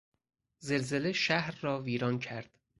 زلزله 0.59 1.13
شهر 1.13 1.59
را 1.61 1.79
ویران 1.81 2.19
کرد. 2.19 2.59